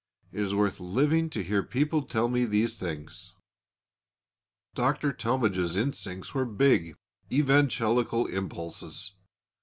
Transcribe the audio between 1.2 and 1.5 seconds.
to